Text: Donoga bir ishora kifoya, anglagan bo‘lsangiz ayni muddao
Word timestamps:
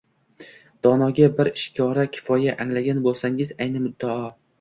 Donoga 0.85 1.27
bir 1.39 1.49
ishora 1.51 2.05
kifoya, 2.15 2.55
anglagan 2.65 3.05
bo‘lsangiz 3.05 3.53
ayni 3.67 3.83
muddao 3.85 4.27